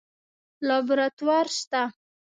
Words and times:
لابراتوار 0.67 1.45
شته؟ 1.57 1.81